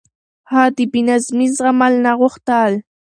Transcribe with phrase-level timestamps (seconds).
[0.51, 2.71] هغه د بې نظمي زغمل نه غوښتل.